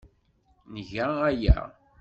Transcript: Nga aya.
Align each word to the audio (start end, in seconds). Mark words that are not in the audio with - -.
Nga 0.77 1.07
aya. 1.29 1.57